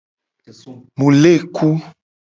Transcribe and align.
Mu 0.97 1.07
le 1.21 1.33
ku. 1.55 1.67